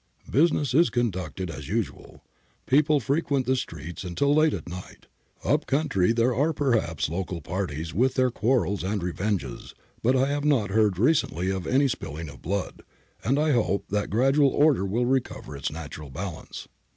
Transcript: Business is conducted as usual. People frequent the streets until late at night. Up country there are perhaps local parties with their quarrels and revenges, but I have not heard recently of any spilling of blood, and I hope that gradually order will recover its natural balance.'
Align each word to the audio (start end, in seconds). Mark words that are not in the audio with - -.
Business 0.31 0.73
is 0.73 0.89
conducted 0.89 1.51
as 1.51 1.69
usual. 1.69 2.23
People 2.65 2.99
frequent 2.99 3.45
the 3.45 3.55
streets 3.55 4.03
until 4.03 4.33
late 4.33 4.51
at 4.51 4.67
night. 4.67 5.05
Up 5.45 5.67
country 5.67 6.11
there 6.11 6.33
are 6.33 6.53
perhaps 6.53 7.07
local 7.07 7.39
parties 7.39 7.93
with 7.93 8.15
their 8.15 8.31
quarrels 8.31 8.81
and 8.83 9.03
revenges, 9.03 9.75
but 10.01 10.15
I 10.15 10.29
have 10.29 10.43
not 10.43 10.71
heard 10.71 10.97
recently 10.97 11.51
of 11.51 11.67
any 11.67 11.87
spilling 11.87 12.29
of 12.29 12.41
blood, 12.41 12.81
and 13.23 13.37
I 13.37 13.51
hope 13.51 13.89
that 13.89 14.09
gradually 14.09 14.55
order 14.55 14.87
will 14.87 15.05
recover 15.05 15.55
its 15.55 15.71
natural 15.71 16.09
balance.' 16.09 16.67